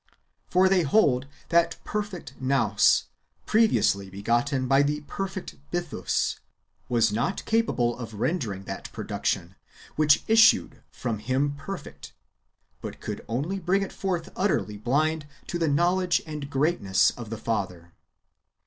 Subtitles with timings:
[0.49, 3.03] For [they hold] that perfect Nous,
[3.45, 6.39] previously begotten by the perfect Bythus,
[6.89, 9.53] was not capable of rendering that production
[9.95, 12.13] which issued from him perfect,
[12.81, 17.37] but [could only bring it forth] utterly blind to the knowledge and greatness of the
[17.37, 17.93] Father.